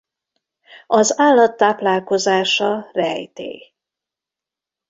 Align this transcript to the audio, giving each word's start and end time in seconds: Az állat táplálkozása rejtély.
Az 0.87 1.19
állat 1.19 1.57
táplálkozása 1.57 2.85
rejtély. 2.91 3.73